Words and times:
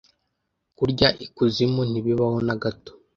kurya 0.77 1.07
ikuzimu 1.25 1.81
ntibibaho 1.89 2.37
nagato 2.47 2.91